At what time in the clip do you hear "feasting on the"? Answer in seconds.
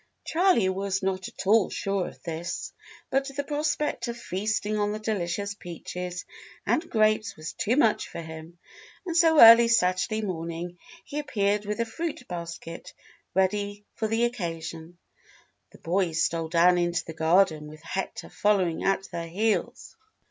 4.17-4.97